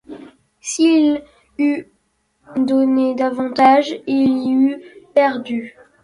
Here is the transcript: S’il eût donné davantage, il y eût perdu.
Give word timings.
S’il 0.61 1.23
eût 1.59 1.85
donné 2.55 3.13
davantage, 3.13 4.01
il 4.07 4.29
y 4.39 4.49
eût 4.51 4.81
perdu. 5.13 5.75